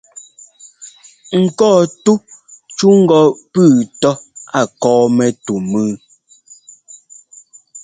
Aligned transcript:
Ŋkɔ́ɔtú 1.43 2.13
cú 2.77 2.85
ŋgɔ 3.01 3.21
pʉ́ʉ 3.51 3.73
tɔ́ 4.01 4.13
a 4.59 4.61
kɔ́ɔ 4.81 5.03
mɛtú 5.17 5.53
mʉ́ʉ. 5.71 5.91